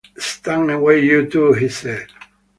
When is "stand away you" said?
0.17-1.29